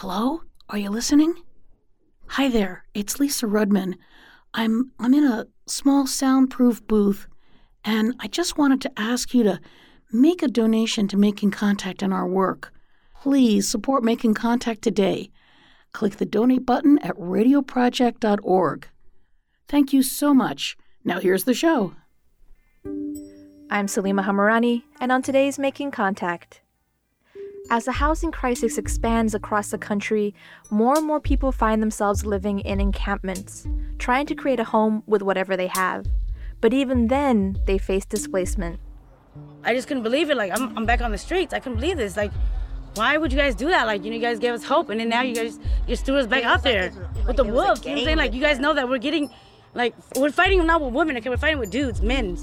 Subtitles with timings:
[0.00, 0.42] Hello?
[0.68, 1.36] Are you listening?
[2.26, 3.94] Hi there, it's Lisa Rudman.
[4.52, 7.26] I'm I'm in a small soundproof booth
[7.82, 9.58] and I just wanted to ask you to
[10.12, 12.74] make a donation to Making Contact in our work.
[13.22, 15.30] Please support Making Contact today.
[15.92, 18.88] Click the donate button at radioproject.org.
[19.66, 20.76] Thank you so much.
[21.04, 21.94] Now here's the show.
[23.70, 26.60] I'm Salima Hamirani, and on today's Making Contact.
[27.68, 30.34] As the housing crisis expands across the country,
[30.70, 33.66] more and more people find themselves living in encampments,
[33.98, 36.06] trying to create a home with whatever they have.
[36.60, 38.78] But even then, they face displacement.
[39.64, 40.36] I just couldn't believe it.
[40.36, 41.52] Like, I'm, I'm back on the streets.
[41.52, 42.16] I couldn't believe this.
[42.16, 42.30] Like,
[42.94, 43.86] why would you guys do that?
[43.86, 45.58] Like, you know, you guys gave us hope, and then now you guys
[45.88, 46.92] just threw us back out there
[47.26, 47.84] with the wolves.
[47.84, 48.16] You know what I'm saying?
[48.16, 49.28] Like, you guys know that we're getting,
[49.74, 51.28] like, we're fighting not with women, okay?
[51.28, 52.38] We're fighting with dudes, men.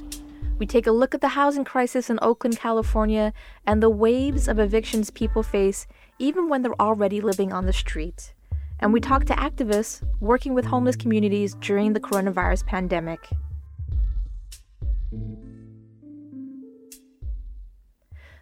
[0.58, 3.34] We take a look at the housing crisis in Oakland, California,
[3.66, 5.88] and the waves of evictions people face
[6.20, 8.34] even when they're already living on the street.
[8.80, 13.30] And we talk to activists working with homeless communities during the coronavirus pandemic.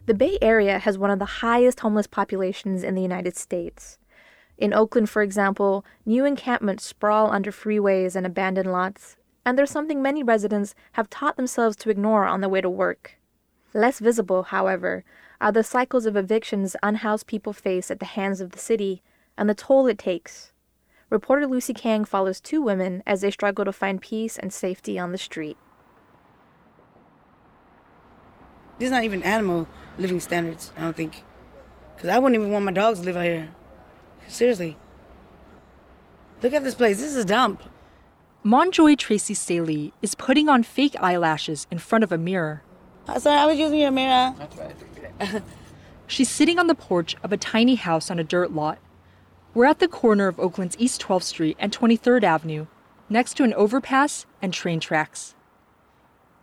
[0.08, 3.98] The Bay Area has one of the highest homeless populations in the United States.
[4.58, 10.02] In Oakland, for example, new encampments sprawl under freeways and abandoned lots, and there's something
[10.02, 13.18] many residents have taught themselves to ignore on the way to work.
[13.74, 15.04] Less visible, however,
[15.40, 19.02] are the cycles of evictions unhoused people face at the hands of the city
[19.38, 20.52] and the toll it takes.
[21.10, 25.12] Reporter Lucy Kang follows two women as they struggle to find peace and safety on
[25.12, 25.58] the street.
[28.78, 29.68] These are not even animal
[29.98, 31.24] living standards, I don't think.
[31.96, 33.50] Because I wouldn't even want my dogs to live out here.
[34.28, 34.78] Seriously.
[36.42, 37.00] Look at this place.
[37.00, 37.62] This is a dump.
[38.44, 42.64] Monjoy Tracy Staley is putting on fake eyelashes in front of a mirror.
[43.08, 44.34] Uh, sorry, I was using your mirror.
[46.08, 48.80] She's sitting on the porch of a tiny house on a dirt lot.
[49.54, 52.66] We're at the corner of Oakland's East 12th Street and 23rd Avenue,
[53.10, 55.36] next to an overpass and train tracks.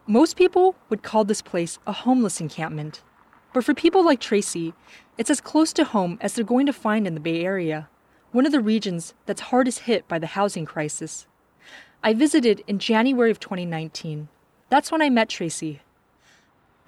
[0.07, 3.03] Most people would call this place a homeless encampment.
[3.53, 4.73] But for people like Tracy,
[5.17, 7.89] it's as close to home as they're going to find in the Bay Area,
[8.31, 11.27] one of the regions that's hardest hit by the housing crisis.
[12.03, 14.29] I visited in January of 2019.
[14.71, 15.81] That's when I met Tracy.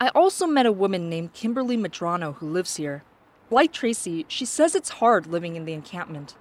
[0.01, 3.03] I also met a woman named Kimberly Medrano who lives here.
[3.51, 6.37] Like Tracy, she says it's hard living in the encampment.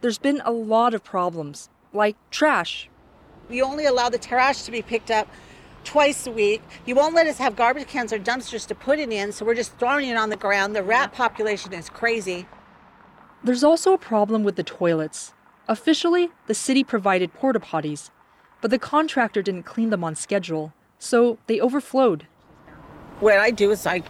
[0.00, 2.88] There's been a lot of problems, like trash.
[3.48, 5.28] We only allow the trash to be picked up
[5.82, 6.62] twice a week.
[6.86, 9.56] You won't let us have garbage cans or dumpsters to put it in, so we're
[9.56, 10.76] just throwing it on the ground.
[10.76, 12.46] The rat population is crazy.
[13.42, 15.34] There's also a problem with the toilets.
[15.66, 18.10] Officially, the city provided porta potties,
[18.60, 22.26] but the contractor didn't clean them on schedule, so they overflowed.
[23.20, 24.02] What I do is I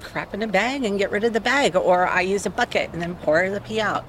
[0.00, 2.90] crap in a bag and get rid of the bag, or I use a bucket
[2.92, 4.04] and then pour the pee out.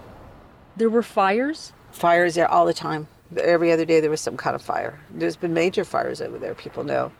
[0.75, 1.71] There were fires?
[1.91, 3.07] Fires there all the time.
[3.37, 4.99] Every other day there was some kind of fire.
[5.09, 7.13] There's been major fires over there, people know.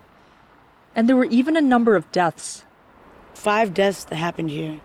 [0.96, 2.66] And there were even a number of deaths.
[3.34, 4.82] Five deaths that happened here.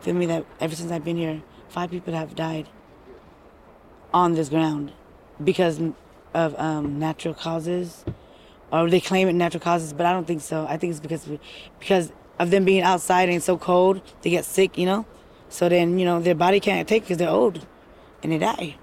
[0.00, 2.68] Feel me that ever since I've been here, five people have died
[4.12, 4.92] on this ground
[5.42, 5.80] because
[6.34, 8.04] of um, natural causes,
[8.70, 10.66] or they claim it natural causes, but I don't think so.
[10.66, 11.28] I think it's because
[11.78, 15.06] because of them being outside and it's so cold, they get sick, you know.
[15.48, 17.66] So then you know their body can't take because they're old,
[18.22, 18.76] and they die.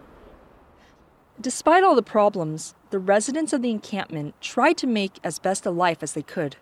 [1.41, 5.71] Despite all the problems, the residents of the encampment tried to make as best a
[5.71, 6.57] life as they could.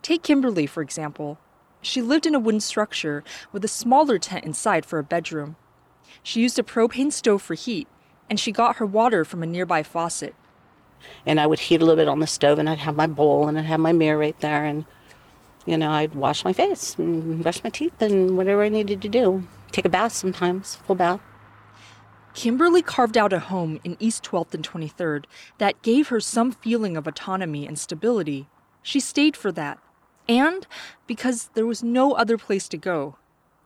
[0.00, 1.38] Take Kimberly, for example.
[1.82, 5.56] She lived in a wooden structure with a smaller tent inside for a bedroom.
[6.22, 7.88] She used a propane stove for heat,
[8.28, 10.34] and she got her water from a nearby faucet.
[11.24, 13.48] And I would heat a little bit on the stove, and I'd have my bowl,
[13.48, 14.84] and I'd have my mirror right there, and
[15.66, 19.08] you know, I'd wash my face and brush my teeth and whatever I needed to
[19.08, 19.46] do.
[19.72, 21.20] Take a bath sometimes, full bath.
[22.32, 25.24] Kimberly carved out a home in East 12th and 23rd
[25.58, 28.48] that gave her some feeling of autonomy and stability.
[28.82, 29.78] She stayed for that.
[30.28, 30.66] And
[31.06, 33.16] because there was no other place to go.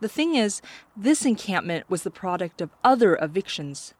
[0.00, 0.60] The thing is,
[0.96, 3.94] this encampment was the product of other evictions.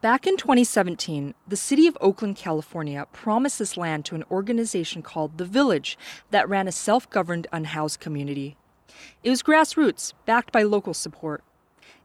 [0.00, 5.38] Back in 2017, the city of Oakland, California promised this land to an organization called
[5.38, 5.96] The Village
[6.32, 8.56] that ran a self governed unhoused community.
[9.22, 11.44] It was grassroots, backed by local support.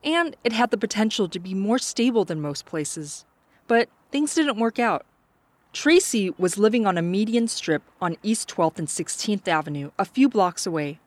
[0.04, 3.26] And it had the potential to be more stable than most places.
[3.68, 5.06] But things didn't work out.
[5.74, 10.30] Tracy was living on a median strip on East 12th and 16th Avenue, a few
[10.30, 11.00] blocks away.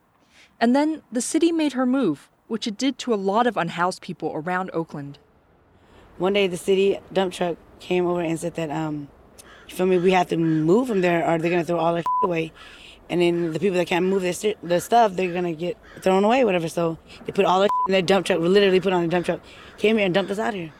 [0.60, 4.02] And then the city made her move, which it did to a lot of unhoused
[4.02, 5.18] people around Oakland.
[6.18, 9.08] One day, the city dump truck came over and said that, um,
[9.68, 12.00] you feel me, we have to move from there or they're gonna throw all our
[12.00, 12.52] shit away.
[13.08, 16.22] and then the people that can't move their st- the stuff, they're gonna get thrown
[16.22, 16.68] away, whatever.
[16.68, 18.38] So they put all their the in their dump truck.
[18.38, 19.40] We literally put on a dump truck,
[19.78, 20.70] came here and dumped us out here.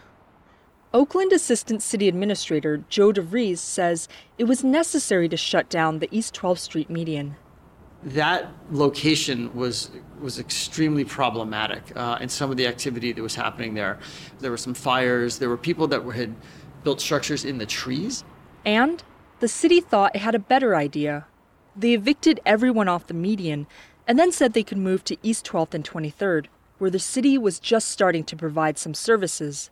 [0.95, 6.35] Oakland Assistant City Administrator Joe DeVries says it was necessary to shut down the East
[6.35, 7.37] 12th Street median.
[8.03, 13.75] That location was was extremely problematic, uh, and some of the activity that was happening
[13.75, 13.99] there.
[14.39, 15.39] There were some fires.
[15.39, 16.35] There were people that were, had
[16.85, 18.25] built structures in the trees.
[18.65, 19.03] And
[19.41, 21.27] the city thought it had a better idea.
[21.75, 23.67] They evicted everyone off the median
[24.07, 26.47] and then said they could move to East 12th and 23rd,
[26.79, 29.71] where the city was just starting to provide some services.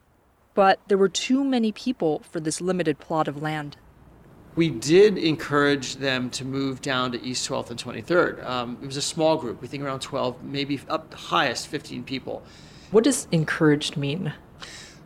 [0.55, 3.77] But there were too many people for this limited plot of land.
[4.59, 8.45] We did encourage them to move down to East 12th and 23rd.
[8.45, 12.43] Um, it was a small group, we think around 12, maybe up highest 15 people.
[12.91, 14.33] What does encouraged mean?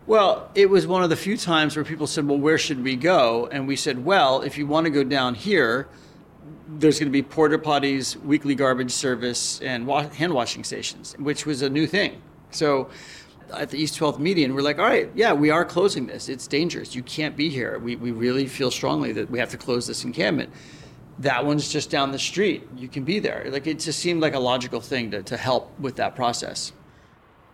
[0.07, 2.97] Well, it was one of the few times where people said, Well, where should we
[2.97, 3.47] go?
[3.53, 5.87] And we said, Well, if you want to go down here,
[6.67, 11.61] there's going to be porta potties, weekly garbage service, and hand washing stations, which was
[11.61, 12.23] a new thing.
[12.53, 12.89] So
[13.55, 16.29] at the East 12th median, we're like, all right, yeah, we are closing this.
[16.29, 16.95] It's dangerous.
[16.95, 17.79] You can't be here.
[17.79, 20.51] We, we really feel strongly that we have to close this encampment.
[21.19, 22.67] That one's just down the street.
[22.77, 23.47] You can be there.
[23.51, 26.73] Like it just seemed like a logical thing to, to help with that process.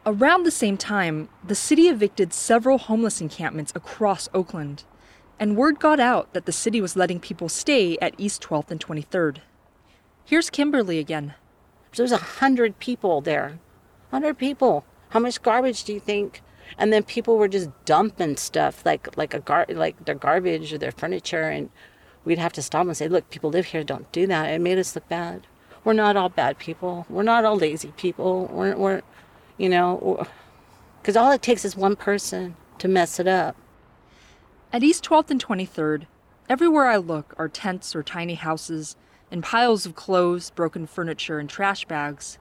[0.07, 4.85] Around the same time, the city evicted several homeless encampments across Oakland,
[5.39, 8.81] and word got out that the city was letting people stay at East 12th and
[8.81, 9.39] 23rd.
[10.25, 11.35] Here's Kimberly again.
[11.95, 13.59] There's a hundred people there.
[14.11, 14.85] Hundred people.
[15.11, 16.43] How much garbage do you think?
[16.77, 20.79] And then people were just dumping stuff like like a gar like their garbage or
[20.79, 21.71] their furniture, and
[22.25, 23.83] we'd have to stop and say, "Look, people live here.
[23.85, 25.47] Don't do that." It made us look bad.
[25.85, 27.07] We're not all bad people.
[27.09, 28.49] We're not all lazy people.
[28.53, 29.03] We're we're,
[29.57, 30.27] you know,
[31.01, 33.57] because all it takes is one person to mess it up.
[34.71, 36.07] At East 12th and 23rd,
[36.51, 38.97] everywhere I look are tents or tiny houses
[39.31, 42.39] and piles of clothes, broken furniture, and trash bags.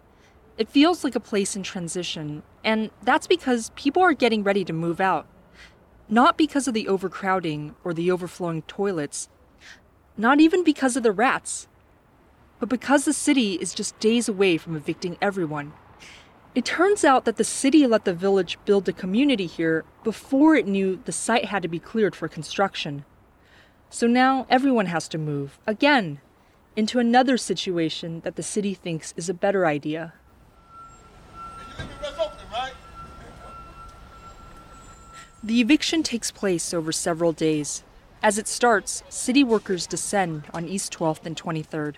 [0.58, 4.74] It feels like a place in transition, and that's because people are getting ready to
[4.74, 5.28] move out.
[6.10, 9.30] Not because of the overcrowding or the overflowing toilets,
[10.18, 11.68] not even because of the rats,
[12.60, 15.74] but because the city is just days away from evicting everyone.
[16.56, 20.66] It turns out that the city let the village build a community here before it
[20.66, 23.06] knew the site had to be cleared for construction.
[23.92, 26.20] So now everyone has to move, again,
[26.76, 30.14] into another situation that the city thinks is a better idea.
[35.48, 37.86] The eviction takes place over several days.
[38.22, 41.96] As it starts, city workers descend on East 12th and 23rd.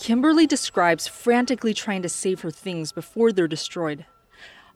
[0.00, 4.04] Kimberly describes frantically trying to save her things before they're destroyed.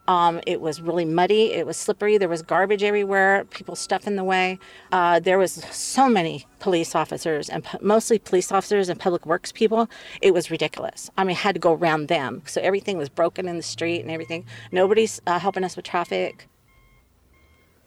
[0.07, 1.53] Um, it was really muddy.
[1.53, 2.17] It was slippery.
[2.17, 3.45] There was garbage everywhere.
[3.47, 4.61] People stuff in the way.
[4.93, 9.91] Uh, there was so many police officers and mostly police officers and public works people.
[10.23, 11.11] It was ridiculous.
[11.19, 12.43] I mean, I had to go around them.
[12.47, 14.45] So everything was broken in the street and everything.
[14.71, 16.47] Nobody's uh, helping us with traffic.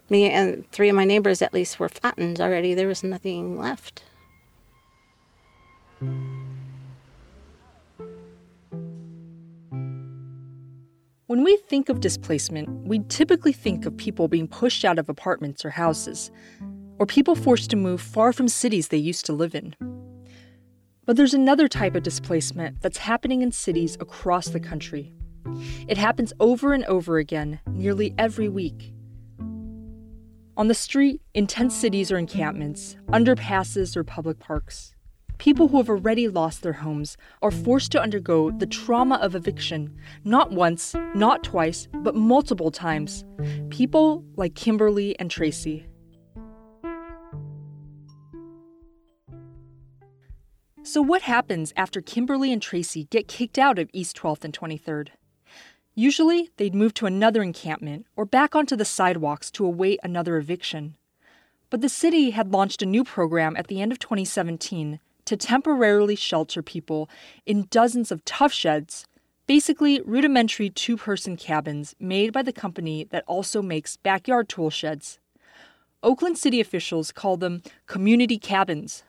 [0.10, 2.74] Me and three of my neighbors, at least, were flattened already.
[2.74, 4.04] There was nothing left.
[11.28, 15.64] When we think of displacement, we typically think of people being pushed out of apartments
[15.64, 16.32] or houses,
[16.98, 19.76] or people forced to move far from cities they used to live in.
[21.06, 25.14] But there's another type of displacement that's happening in cities across the country.
[25.88, 28.94] It happens over and over again, nearly every week.
[30.60, 34.94] On the street, in tent cities or encampments, underpasses or public parks,
[35.38, 39.96] people who have already lost their homes are forced to undergo the trauma of eviction,
[40.26, 43.24] not once, not twice, but multiple times.
[43.70, 45.88] People like Kimberly and Tracy.
[50.84, 55.12] So, what happens after Kimberly and Tracy get kicked out of East 12th and 23rd?
[56.00, 60.96] Usually, they'd move to another encampment or back onto the sidewalks to await another eviction.
[61.70, 66.16] But the city had launched a new program at the end of 2017 to temporarily
[66.16, 67.10] shelter people
[67.46, 69.08] in dozens of Tuff Sheds,
[69.46, 75.20] basically rudimentary two person cabins made by the company that also makes backyard tool sheds.
[76.02, 79.04] Oakland City officials call them community cabins.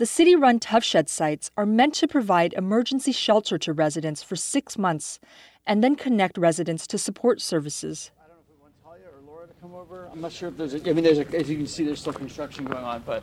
[0.00, 4.34] The city run Tuff Shed sites are meant to provide emergency shelter to residents for
[4.34, 5.20] six months
[5.66, 8.10] and then connect residents to support services.
[8.18, 10.08] I don't know if we want Talia or Laura to come over.
[10.10, 10.72] I'm not sure if there's.
[10.72, 11.18] A, I mean, there's.
[11.18, 13.22] A, as you can see, there's still construction going on, but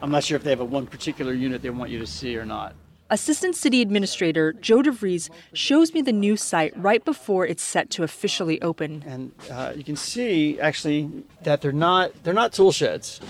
[0.00, 2.36] I'm not sure if they have a one particular unit they want you to see
[2.36, 2.76] or not.
[3.10, 8.04] Assistant City Administrator Joe DeVries shows me the new site right before it's set to
[8.04, 9.02] officially open.
[9.06, 11.10] And uh, you can see actually
[11.42, 13.20] that they're not they're not tool sheds.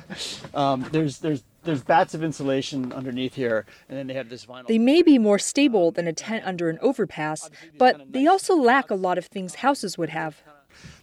[0.54, 4.66] um, there's there's There's bats of insulation underneath here, and then they have this vinyl.
[4.66, 8.90] They may be more stable than a tent under an overpass, but they also lack
[8.90, 10.42] a lot of things houses would have.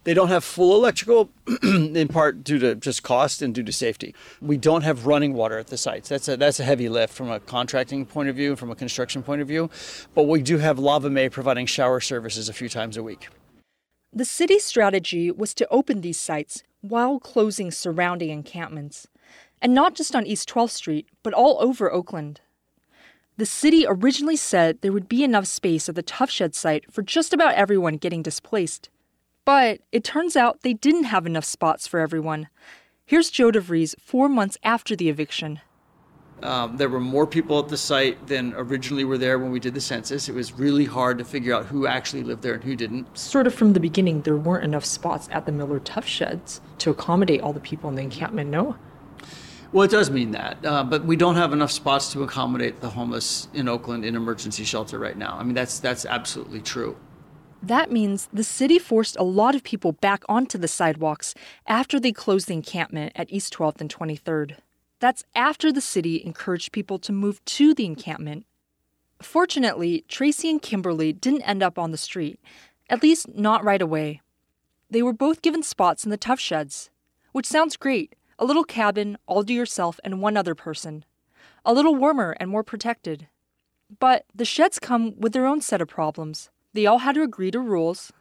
[0.04, 1.30] They don't have full electrical,
[1.64, 4.16] in part due to just cost and due to safety.
[4.42, 6.10] We don't have running water at the sites.
[6.10, 9.22] That's a, that's a heavy lift from a contracting point of view, from a construction
[9.22, 9.70] point of view.
[10.16, 13.28] But we do have Lava Mae providing shower services a few times a week.
[14.14, 19.08] The city's strategy was to open these sites while closing surrounding encampments,
[19.62, 22.42] and not just on East 12th Street, but all over Oakland.
[23.38, 27.04] The city originally said there would be enough space at the Tuff Shed site for
[27.04, 28.90] just about everyone getting displaced.
[29.46, 32.50] But it turns out they didn't have enough spots for everyone.
[33.06, 35.62] Here's Joe DeVries four months after the eviction.
[36.44, 39.74] Um, there were more people at the site than originally were there when we did
[39.74, 40.30] the census.
[40.30, 43.18] It was really hard to figure out who actually lived there and who didn't.
[43.18, 46.90] Sort of from the beginning, there weren't enough spots at the Miller Tuff Sheds to
[46.90, 48.76] accommodate all the people in the encampment, no?
[49.74, 52.90] Well, it does mean that, uh, but we don't have enough spots to accommodate the
[52.90, 55.38] homeless in Oakland in emergency shelter right now.
[55.38, 56.96] I mean, that's that's absolutely true.
[57.62, 61.34] That means the city forced a lot of people back onto the sidewalks
[61.66, 64.58] after they closed the encampment at East 12th and 23rd.
[65.00, 68.46] That's after the city encouraged people to move to the encampment.
[69.22, 72.40] Fortunately, Tracy and Kimberly didn't end up on the street,
[72.90, 74.22] at least not right away.
[74.90, 76.92] They were both given spots in the Tuff Sheds,
[77.32, 81.06] which sounds great a little cabin, all to yourself and one other person.
[81.66, 83.28] A little warmer and more protected.
[84.00, 86.50] But the sheds come with their own set of problems.
[86.74, 88.12] They all had to agree to rules.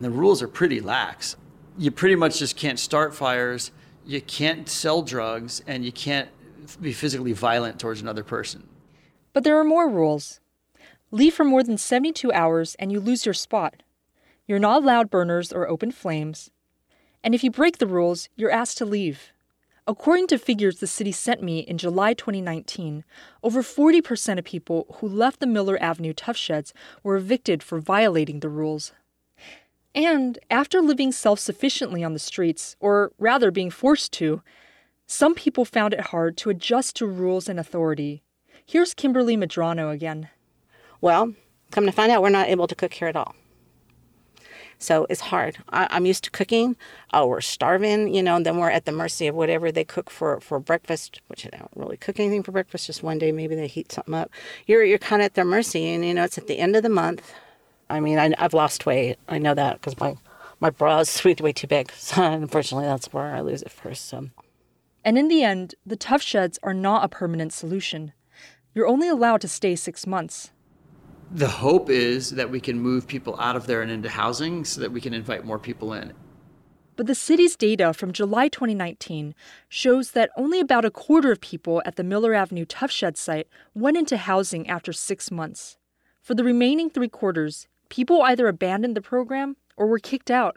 [0.00, 1.36] The rules are pretty lax.
[1.78, 3.70] You pretty much just can't start fires,
[4.04, 6.28] you can't sell drugs, and you can't
[6.80, 8.68] be physically violent towards another person.
[9.32, 10.40] But there are more rules.
[11.10, 13.82] Leave for more than 72 hours and you lose your spot.
[14.46, 16.50] You're not allowed burners or open flames.
[17.22, 19.32] And if you break the rules, you're asked to leave.
[19.86, 23.04] According to figures the city sent me in July 2019,
[23.42, 26.72] over 40% of people who left the Miller Avenue Tuff Sheds
[27.02, 28.92] were evicted for violating the rules.
[29.94, 34.42] And after living self sufficiently on the streets, or rather being forced to,
[35.06, 38.22] some people found it hard to adjust to rules and authority.
[38.64, 40.30] Here's Kimberly Medrano again.
[41.02, 41.34] Well,
[41.70, 43.34] come to find out, we're not able to cook here at all.
[44.84, 45.56] So it's hard.
[45.70, 46.76] I, am used to cooking.
[47.14, 50.10] Oh, we're starving, you know, and then we're at the mercy of whatever they cook
[50.10, 52.86] for, for breakfast, which I don't really cook anything for breakfast.
[52.86, 54.30] Just one day, maybe they heat something up.
[54.66, 55.88] You're, you're kind of at their mercy.
[55.88, 57.32] And, you know, it's at the end of the month.
[57.88, 59.16] I mean, I, have lost weight.
[59.26, 60.16] I know that because my,
[60.60, 61.90] my bra is way too big.
[61.96, 64.06] So unfortunately, that's where I lose it first.
[64.06, 64.28] So.
[65.02, 68.12] And in the end, the Tuff Sheds are not a permanent solution.
[68.74, 70.50] You're only allowed to stay six months
[71.34, 74.80] the hope is that we can move people out of there and into housing so
[74.80, 76.12] that we can invite more people in.
[76.94, 79.34] But the city's data from July 2019
[79.68, 83.48] shows that only about a quarter of people at the Miller Avenue Tuff Shed site
[83.74, 85.76] went into housing after six months.
[86.22, 90.56] For the remaining three quarters, people either abandoned the program or were kicked out.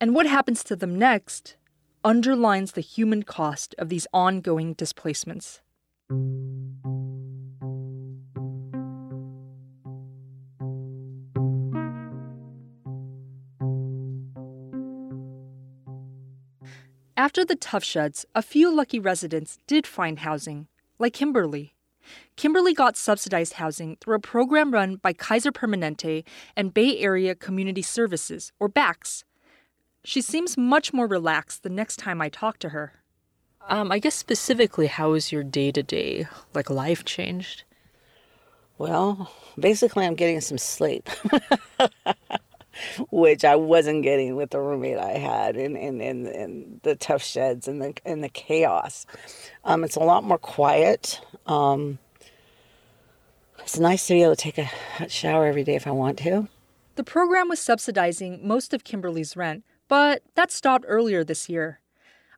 [0.00, 1.56] And what happens to them next
[2.02, 5.60] underlines the human cost of these ongoing displacements.
[17.24, 20.66] After the Tuff Sheds, a few lucky residents did find housing,
[20.98, 21.74] like Kimberly.
[22.36, 26.22] Kimberly got subsidized housing through a program run by Kaiser Permanente
[26.54, 29.24] and Bay Area Community Services, or BACS.
[30.04, 32.92] She seems much more relaxed the next time I talk to her.
[33.70, 37.64] Um, I guess specifically, how is your day to day, like life changed?
[38.76, 41.08] Well, basically, I'm getting some sleep.
[43.10, 47.22] which I wasn't getting with the roommate I had in, in, in, in the Tuff
[47.22, 49.06] Sheds and the, and the chaos.
[49.64, 51.20] Um, it's a lot more quiet.
[51.46, 51.98] Um,
[53.60, 56.18] it's nice to be able to take a hot shower every day if I want
[56.18, 56.48] to.
[56.96, 61.80] The program was subsidizing most of Kimberly's rent, but that stopped earlier this year.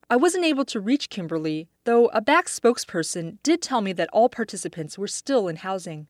[0.08, 4.28] I wasn't able to reach Kimberly, though a BACS spokesperson did tell me that all
[4.28, 6.06] participants were still in housing.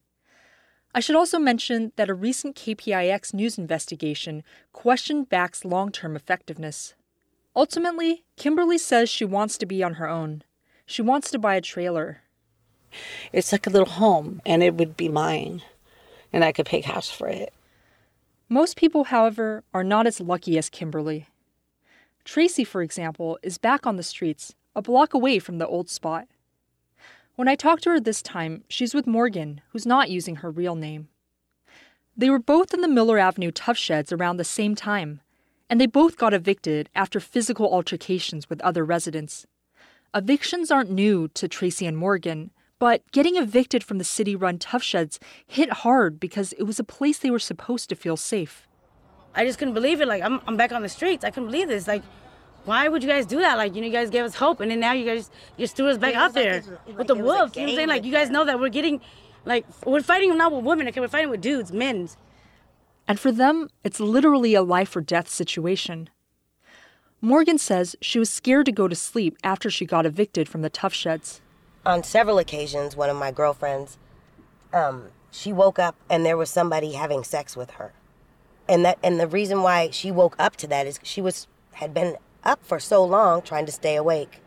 [0.97, 6.95] I should also mention that a recent KPIX news investigation questioned BACS's long term effectiveness.
[7.55, 10.43] Ultimately, Kimberly says she wants to be on her own.
[10.87, 12.23] She wants to buy a trailer.
[13.31, 15.61] It's like a little home, and it would be mine,
[16.33, 17.53] and I could pay cash for it.
[18.49, 21.27] Most people, however, are not as lucky as Kimberly.
[22.25, 26.27] Tracy, for example, is back on the streets, a block away from the old spot.
[27.37, 30.75] When I talked to her this time, she's with Morgan, who's not using her real
[30.75, 31.09] name.
[32.17, 35.21] They were both in the Miller Avenue Tuff Sheds around the same time,
[35.69, 39.47] and they both got evicted after physical altercations with other residents.
[40.15, 44.83] Evictions aren't new to Tracy and Morgan, but getting evicted from the city run Tuff
[44.83, 48.67] Sheds hit hard because it was a place they were supposed to feel safe.
[49.35, 50.09] I just couldn't believe it.
[50.09, 51.23] Like, I'm, I'm back on the streets.
[51.23, 51.87] I couldn't believe this.
[51.87, 52.03] Like,
[52.67, 53.57] why would you guys do that?
[53.57, 55.89] Like, you know, you guys gave us hope, and then now you guys just threw
[55.89, 56.63] us back out there
[56.97, 57.57] with the wolves.
[57.57, 57.89] You know what I'm saying?
[57.89, 59.01] Like, you guys know that we're getting,
[59.45, 61.01] like, we're fighting not with women, okay?
[61.01, 62.09] We're fighting with dudes, men.
[63.09, 66.11] And for them, it's literally a life or death situation.
[67.21, 70.69] Morgan says she was scared to go to sleep after she got evicted from the
[70.69, 71.41] Tuff Sheds.
[71.85, 73.97] On several occasions, one of my girlfriends,
[74.73, 77.93] um, she woke up and there was somebody having sex with her.
[78.69, 81.95] And that and the reason why she woke up to that is she was had
[81.95, 84.41] been up for so long trying to stay awake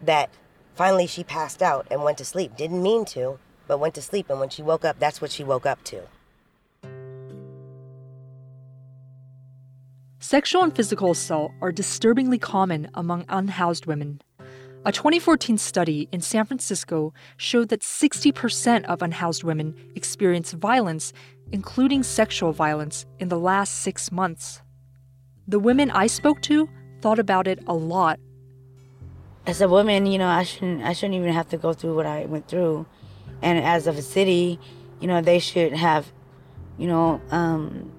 [0.00, 0.30] that
[0.74, 2.56] finally she passed out and went to sleep.
[2.56, 5.44] Didn't mean to, but went to sleep and when she woke up, that's what she
[5.44, 6.02] woke up to.
[10.20, 14.22] Sexual and physical assault are disturbingly common among unhoused women.
[14.86, 21.12] A 2014 study in San Francisco showed that 60% of unhoused women experience violence,
[21.52, 24.62] including sexual violence, in the last six months.
[25.46, 26.68] The women I spoke to
[27.04, 28.18] thought about it a lot.
[29.46, 32.06] As a woman, you know, I shouldn't I shouldn't even have to go through what
[32.06, 32.86] I went through.
[33.42, 34.58] And as of a city,
[35.00, 36.10] you know, they should have,
[36.78, 37.92] you know, um,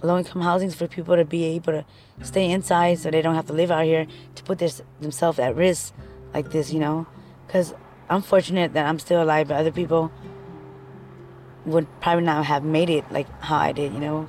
[0.00, 1.84] low income housings for people to be able to
[2.22, 4.06] stay inside so they don't have to live out here
[4.36, 5.92] to put this, themselves at risk
[6.32, 7.06] like this, you know.
[7.46, 7.74] Because
[8.08, 10.10] I'm fortunate that I'm still alive, but other people
[11.66, 14.28] would probably not have made it like how I did, you know.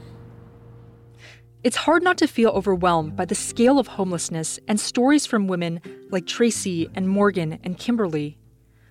[1.64, 5.80] It's hard not to feel overwhelmed by the scale of homelessness and stories from women
[6.10, 8.40] like Tracy and Morgan and Kimberly.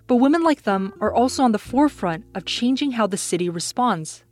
[0.06, 4.22] But women like them are also on the forefront of changing how the city responds.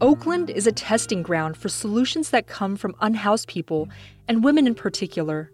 [0.00, 3.88] Oakland is a testing ground for solutions that come from unhoused people
[4.28, 5.50] and women in particular.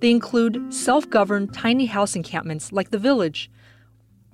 [0.00, 3.50] They include self governed tiny house encampments like The Village,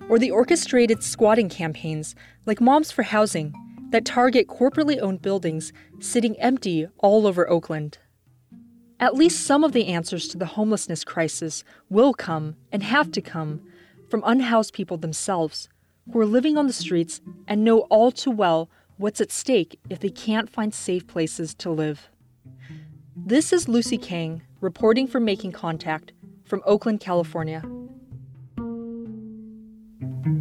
[0.07, 2.15] or the orchestrated squatting campaigns
[2.45, 3.53] like Moms for Housing
[3.89, 7.97] that target corporately owned buildings sitting empty all over Oakland.
[8.99, 13.21] At least some of the answers to the homelessness crisis will come and have to
[13.21, 13.61] come
[14.09, 15.69] from unhoused people themselves
[16.11, 19.99] who are living on the streets and know all too well what's at stake if
[19.99, 22.09] they can't find safe places to live.
[23.15, 26.13] This is Lucy Kang reporting for Making Contact
[26.45, 27.61] from Oakland, California.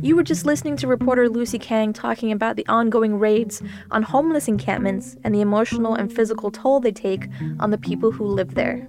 [0.02, 4.48] You were just listening to reporter Lucy Kang talking about the ongoing raids on homeless
[4.48, 7.28] encampments and the emotional and physical toll they take
[7.60, 8.88] on the people who live there.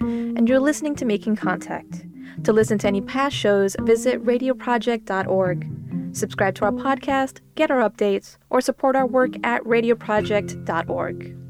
[0.00, 2.04] And you're listening to Making Contact.
[2.44, 5.66] To listen to any past shows, visit radioproject.org.
[6.12, 11.45] Subscribe to our podcast, get our updates, or support our work at radioproject.org.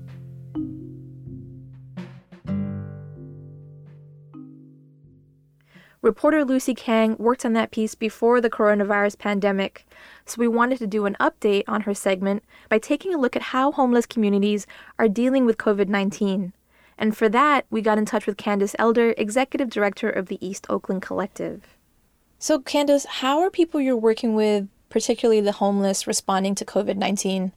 [6.07, 9.85] Reporter Lucy Kang worked on that piece before the coronavirus pandemic,
[10.25, 13.51] so we wanted to do an update on her segment by taking a look at
[13.51, 14.69] how homeless communities
[15.01, 16.53] are dealing with COVID 19.
[16.97, 20.65] And for that, we got in touch with Candace Elder, Executive Director of the East
[20.71, 21.77] Oakland Collective.
[22.39, 27.51] So, Candace, how are people you're working with, particularly the homeless, responding to COVID 19?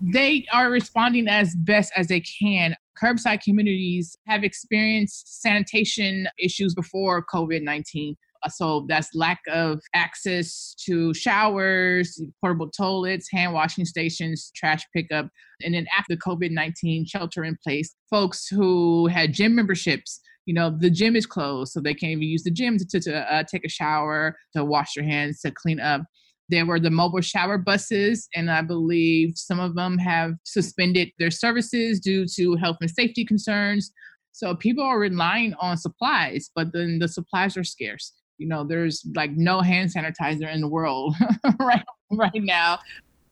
[0.00, 2.76] They are responding as best as they can.
[3.02, 8.16] Curbside communities have experienced sanitation issues before COVID 19.
[8.48, 15.28] So that's lack of access to showers, portable toilets, hand washing stations, trash pickup.
[15.62, 20.70] And then after COVID 19 shelter in place, folks who had gym memberships you know
[20.70, 23.64] the gym is closed so they can't even use the gym to, to uh, take
[23.64, 26.02] a shower to wash their hands to clean up
[26.48, 31.30] there were the mobile shower buses and i believe some of them have suspended their
[31.30, 33.92] services due to health and safety concerns.
[34.32, 38.12] So people are relying on supplies but then the supplies are scarce.
[38.38, 41.14] You know there's like no hand sanitizer in the world
[41.58, 42.78] right right now.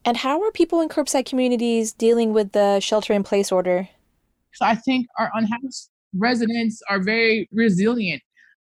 [0.07, 3.89] And how are people in curbside communities dealing with the shelter in place order?
[4.55, 8.23] So i think our unhoused residents are very resilient.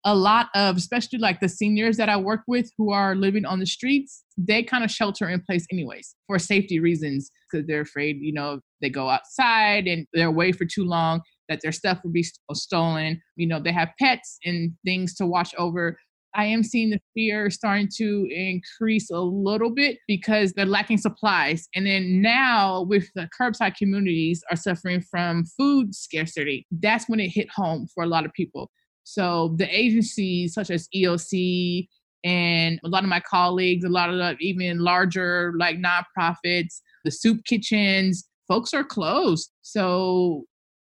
[0.09, 3.59] A lot of, especially like the seniors that I work with who are living on
[3.59, 8.19] the streets, they kind of shelter in place anyways for safety reasons because they're afraid,
[8.21, 12.11] you know, they go outside and they're away for too long that their stuff will
[12.11, 13.21] be uh, stolen.
[13.35, 15.97] You know, they have pets and things to watch over.
[16.33, 21.67] I am seeing the fear starting to increase a little bit because they're lacking supplies.
[21.75, 27.29] And then now, with the curbside communities are suffering from food scarcity, that's when it
[27.29, 28.71] hit home for a lot of people.
[29.07, 31.87] So the agencies such as EOC
[32.25, 37.11] and a lot of my colleagues, a lot of the even larger like nonprofits, the
[37.11, 39.49] soup kitchens, folks are closed.
[39.61, 40.43] So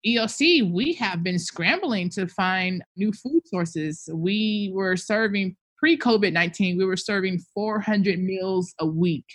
[0.06, 4.10] EOC, we have been scrambling to find new food sources.
[4.14, 9.26] We were serving pre COVID 19, we were serving 400 meals a week,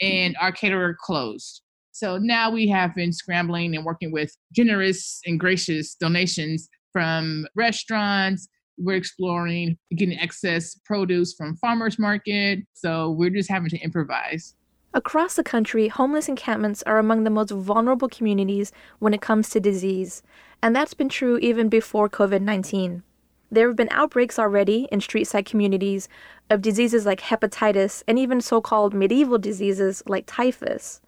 [0.00, 1.62] and our caterer closed.
[1.90, 8.48] So now we have been scrambling and working with generous and gracious donations from restaurants.
[8.78, 12.60] We're exploring getting excess produce from farmers market.
[12.72, 14.54] So we're just having to improvise.
[14.94, 19.60] Across the country, homeless encampments are among the most vulnerable communities when it comes to
[19.60, 20.22] disease,
[20.62, 23.02] and that's been true even before COVID 19.
[23.50, 26.08] There have been outbreaks already in street side communities
[26.48, 31.00] of diseases like hepatitis and even so called medieval diseases like typhus.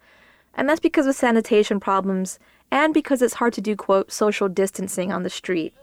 [0.53, 2.39] And that's because of sanitation problems
[2.71, 5.73] and because it's hard to do, quote, social distancing on the street.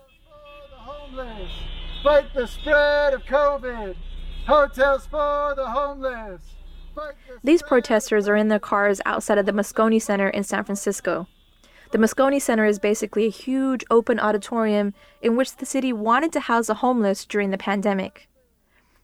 [2.03, 3.97] Fight the spread of COVID.
[4.47, 6.43] Hotels for the homeless.
[6.95, 11.27] The These protesters are in their cars outside of the Moscone Center in San Francisco.
[11.93, 16.41] The Moscone Center is basically a huge open auditorium in which the city wanted to
[16.41, 18.29] house the homeless during the pandemic.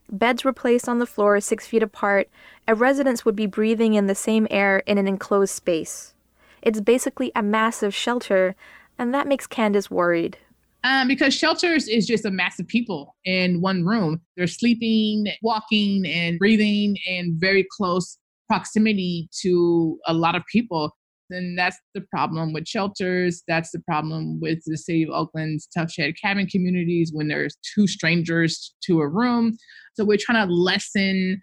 [0.09, 2.29] Beds were placed on the floor six feet apart,
[2.67, 6.13] and residents would be breathing in the same air in an enclosed space.
[6.61, 8.55] It's basically a massive shelter,
[8.97, 10.37] and that makes Candace worried.
[10.83, 14.21] Um, because shelters is just a mass of people in one room.
[14.35, 20.95] They're sleeping, walking, and breathing in very close proximity to a lot of people.
[21.29, 23.43] And that's the problem with shelters.
[23.47, 27.87] That's the problem with the city of Oakland's Tuff Shed cabin communities when there's two
[27.87, 29.57] strangers to a room.
[29.93, 31.41] So we're trying to lessen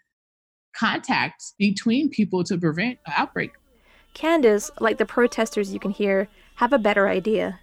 [0.76, 3.52] contact between people to prevent outbreak.
[4.18, 6.26] Candace, like the protesters you can hear,
[6.56, 7.60] have a better idea.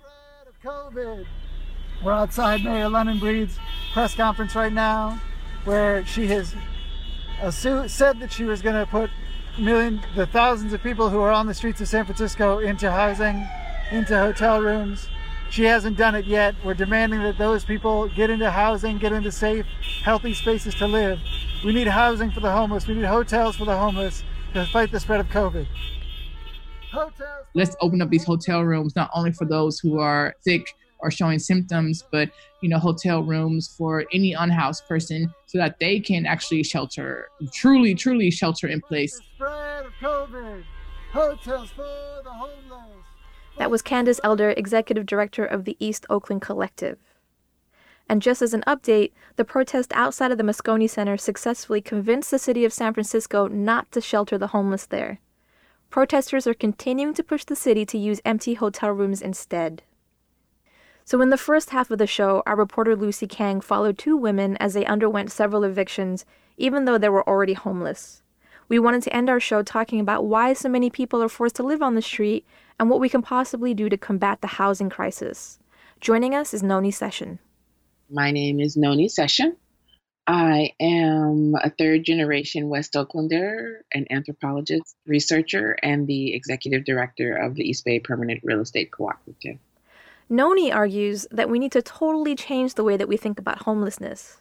[2.02, 3.60] We're outside Mayor London Breed's
[3.91, 5.20] press conference right now,
[5.65, 6.56] where she has
[7.41, 9.10] assumed, said that she was going to put
[9.58, 13.46] the thousands of people who are on the streets of San Francisco into housing,
[13.91, 15.10] into hotel rooms.
[15.50, 16.56] She hasn't done it yet.
[16.63, 19.65] We're demanding that those people get into housing, get into safe,
[20.04, 21.20] healthy spaces to live.
[21.65, 22.88] We need housing for the homeless.
[22.88, 25.68] We need hotels for the homeless to fight the spread of COVID.
[26.95, 31.12] Hotels Let's open up these hotel rooms not only for those who are sick or
[31.12, 32.29] showing symptoms, but
[32.62, 37.95] you know, hotel rooms for any unhoused person so that they can actually shelter, truly,
[37.95, 39.19] truly shelter in place.
[43.58, 46.97] That was Candace Elder, Executive Director of the East Oakland Collective.
[48.08, 52.39] And just as an update, the protest outside of the Moscone Center successfully convinced the
[52.39, 55.19] city of San Francisco not to shelter the homeless there.
[55.95, 59.81] Protesters are continuing to push the city to use empty hotel rooms instead.
[61.05, 64.58] So, in the first half of the show, our reporter Lucy Kang followed two women
[64.58, 66.25] as they underwent several evictions,
[66.58, 68.21] even though they were already homeless.
[68.67, 71.63] We wanted to end our show talking about why so many people are forced to
[71.63, 72.45] live on the street
[72.77, 75.60] and what we can possibly do to combat the housing crisis.
[76.01, 77.39] Joining us is Noni Session.
[78.10, 79.55] My name is Noni Session.
[80.28, 87.54] I am a third generation West Oaklander, an anthropologist, researcher, and the executive director of
[87.54, 89.60] the East Bay Permanent Real Estate Cooperative.
[90.28, 94.38] Noni argues that we need to totally change the way that we think about homelessness.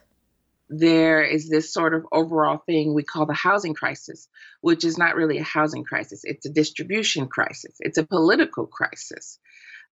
[0.67, 4.27] There is this sort of overall thing we call the housing crisis,
[4.61, 9.37] which is not really a housing crisis, it's a distribution crisis, it's a political crisis.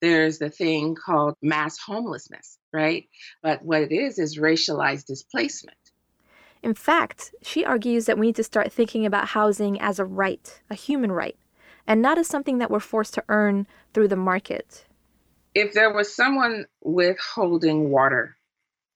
[0.02, 3.08] There's the thing called mass homelessness, right?
[3.44, 5.78] But what it is is racialized displacement.
[6.64, 10.62] In fact, she argues that we need to start thinking about housing as a right,
[10.70, 11.38] a human right,
[11.86, 14.86] and not as something that we're forced to earn through the market
[15.56, 18.36] if there was someone withholding water,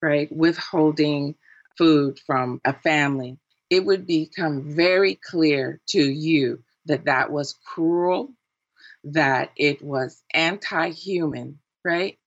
[0.02, 1.36] right, withholding
[1.78, 3.38] food from a family,
[3.70, 8.34] it would become very clear to you that that was cruel,
[9.04, 12.18] that it was anti human, right?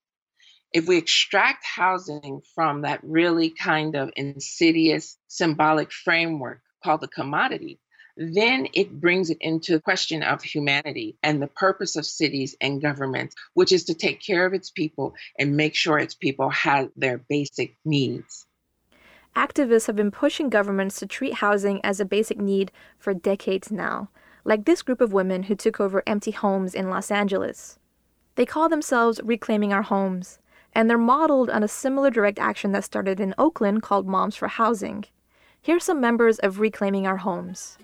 [0.73, 7.81] If we extract housing from that really kind of insidious symbolic framework called the commodity,
[8.17, 12.83] then it brings it into the question of humanity and the purpose of cities and
[12.83, 16.91] governments, which is to take care of its people and make sure its people have
[16.97, 18.47] their basic needs.
[19.35, 24.11] Activists have been pushing governments to treat housing as a basic need for decades now,
[24.45, 27.79] like this group of women who took over empty homes in Los Angeles.
[28.35, 30.40] They call themselves Reclaiming Our Homes,
[30.73, 34.49] and they're modeled on a similar direct action that started in Oakland called Moms for
[34.49, 35.05] Housing.
[35.61, 37.77] Here's some members of Reclaiming Our Homes.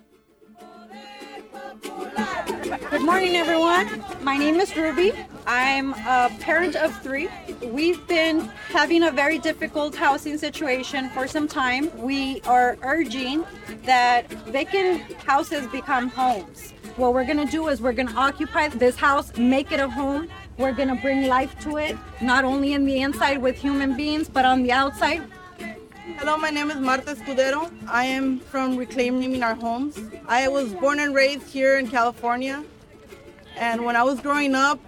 [2.89, 4.03] Good morning, everyone.
[4.21, 5.13] My name is Ruby.
[5.45, 7.29] I'm a parent of three.
[7.61, 11.95] We've been having a very difficult housing situation for some time.
[11.97, 13.45] We are urging
[13.83, 16.71] that vacant houses become homes.
[16.95, 19.87] What we're going to do is we're going to occupy this house, make it a
[19.87, 23.95] home We're going to bring life to it, not only in the inside with human
[23.95, 25.21] beings, but on the outside.
[26.17, 27.71] Hello, my name is Marta Escudero.
[27.87, 29.99] I am from Reclaiming Our Homes.
[30.27, 32.63] I was born and raised here in California.
[33.55, 34.79] And when I was growing up,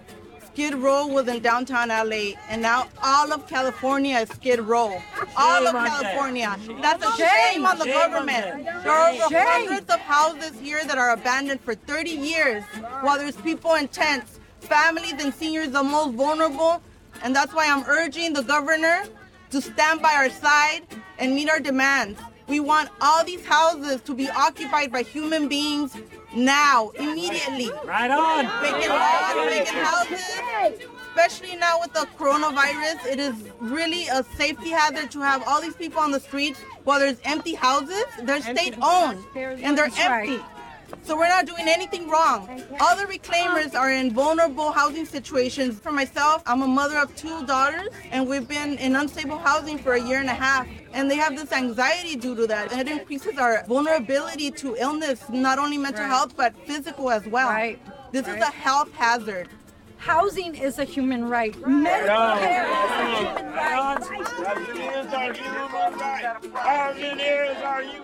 [0.48, 5.00] Skid Row was in downtown LA, and now all of California is Skid Row.
[5.38, 6.58] All of California.
[6.82, 8.66] That's a shame on the government.
[8.66, 12.64] There are over hundreds of houses here that are abandoned for 30 years,
[13.02, 14.39] while there's people in tents,
[14.70, 16.82] families and seniors the most vulnerable.
[17.24, 19.04] And that's why I'm urging the governor
[19.50, 20.82] to stand by our side
[21.18, 22.20] and meet our demands.
[22.48, 25.96] We want all these houses to be occupied by human beings
[26.36, 27.70] now, immediately.
[27.86, 28.46] Right on.
[28.62, 30.82] Vacant lots, vacant houses.
[31.10, 35.76] Especially now with the coronavirus, it is really a safety hazard to have all these
[35.76, 38.06] people on the streets while there's empty houses.
[38.24, 40.40] They're state owned and they're empty.
[41.04, 42.64] So we're not doing anything wrong.
[42.80, 45.80] Other reclaimers are in vulnerable housing situations.
[45.80, 49.94] For myself, I'm a mother of two daughters, and we've been in unstable housing for
[49.94, 50.68] a year and a half.
[50.94, 52.72] And they have this anxiety due to that.
[52.72, 56.10] And it increases our vulnerability to illness, not only mental Right.
[56.12, 57.50] health, but physical as well.
[57.50, 57.80] Right.
[58.12, 58.38] This Right.
[58.38, 59.50] is a health hazard.
[59.98, 61.56] Housing is a human right.
[61.68, 62.40] Medical on.
[62.40, 65.10] care is a Right human
[67.62, 68.02] right.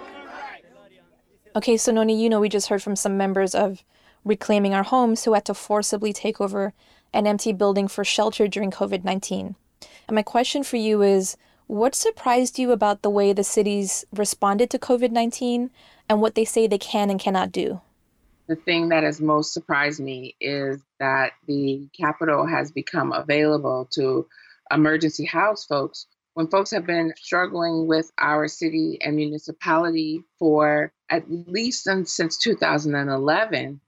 [1.55, 3.81] Okay, so Noni, you know, we just heard from some members of
[4.25, 6.73] Reclaiming Our Homes who had to forcibly take over
[7.13, 9.55] an empty building for shelter during COVID 19.
[10.07, 11.37] And my question for you is
[11.67, 15.71] what surprised you about the way the cities responded to COVID 19
[16.09, 17.79] and what they say they can and cannot do?
[18.47, 24.27] The thing that has most surprised me is that the capital has become available to
[24.71, 31.23] emergency house folks when folks have been struggling with our city and municipality for at
[31.29, 33.79] least since, since 2011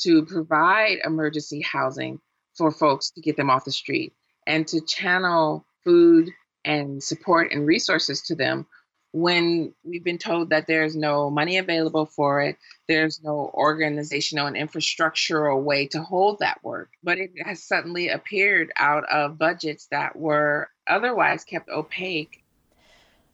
[0.00, 2.18] to provide emergency housing
[2.58, 4.12] for folks to get them off the street
[4.46, 6.30] and to channel food
[6.64, 8.66] and support and resources to them
[9.14, 14.56] when we've been told that there's no money available for it, there's no organizational and
[14.56, 16.90] infrastructural way to hold that work.
[17.04, 22.42] But it has suddenly appeared out of budgets that were otherwise kept opaque.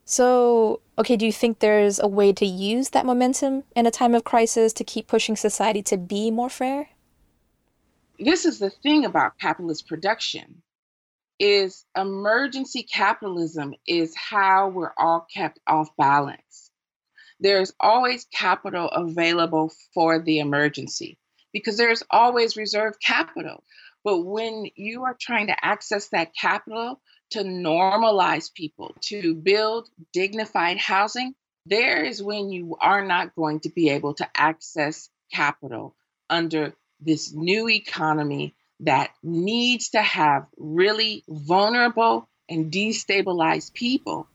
[0.04, 4.14] So, okay, do you think there's a way to use that momentum in a time
[4.14, 6.90] of crisis to keep pushing society to be more fair?
[8.18, 10.60] This is the thing about capitalist production
[11.40, 16.70] is emergency capitalism is how we're all kept off balance.
[17.40, 21.18] There's always capital available for the emergency
[21.52, 23.64] because there's always reserved capital.
[24.04, 27.00] But when you are trying to access that capital
[27.30, 33.70] to normalize people, to build dignified housing, there is when you are not going to
[33.70, 35.94] be able to access capital
[36.28, 44.26] under this new economy that needs to have really vulnerable and destabilized people.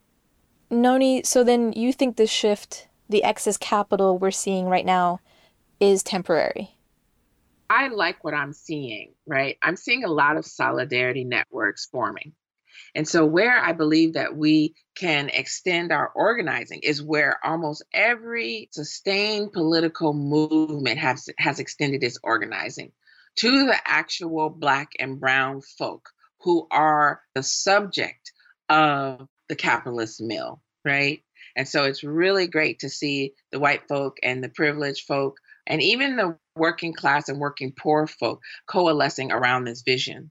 [0.70, 5.20] Noni, so then you think the shift, the excess capital we're seeing right now,
[5.80, 6.76] is temporary?
[7.68, 9.58] I like what I'm seeing, right?
[9.62, 12.32] I'm seeing a lot of solidarity networks forming.
[12.94, 18.68] And so, where I believe that we can extend our organizing is where almost every
[18.72, 22.92] sustained political movement has, has extended its organizing
[23.36, 26.08] to the actual Black and Brown folk
[26.40, 28.32] who are the subject
[28.68, 31.22] of the capitalist mill, right?
[31.56, 35.82] And so it's really great to see the white folk and the privileged folk and
[35.82, 40.30] even the working class and working poor folk coalescing around this vision.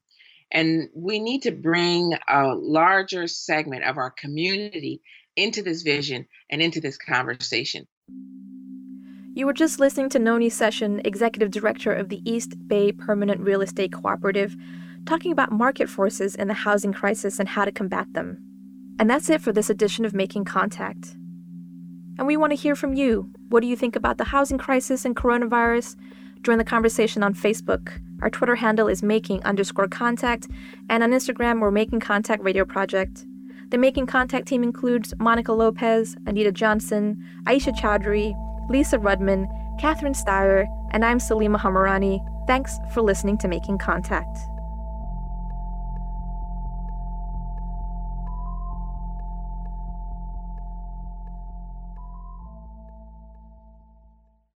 [0.52, 5.02] And we need to bring a larger segment of our community
[5.36, 7.88] into this vision and into this conversation.
[9.36, 13.60] You were just listening to Noni Session, Executive Director of the East Bay Permanent Real
[13.60, 14.56] Estate Cooperative,
[15.06, 18.38] talking about market forces in the housing crisis and how to combat them.
[18.98, 21.18] And that's it for this edition of Making Contact.
[22.18, 23.30] And we want to hear from you.
[23.50, 25.98] What do you think about the housing crisis and coronavirus?
[26.44, 28.00] Join the conversation on Facebook.
[28.22, 30.48] Our Twitter handle is making underscore contact,
[30.90, 33.26] and on Instagram, we're Making Contact Radio Project.
[33.68, 38.34] The Making Contact team includes Monica Lopez, Anita Johnson, Aisha Chowdhury,
[38.68, 39.50] Lisa Rudman,
[39.80, 42.26] Catherine Steyer, and I'm Salima Hamirani.
[42.48, 44.40] Thanks for listening to Making Contact.